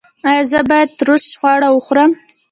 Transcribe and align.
ایا 0.29 0.43
زه 0.51 0.59
باید 0.69 0.89
ترش 0.99 1.25
خواړه 1.39 1.67
وخورم؟ 1.71 2.11